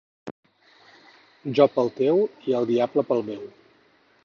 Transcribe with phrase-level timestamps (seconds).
[1.59, 3.47] Jo pel teu i el diable pel meu.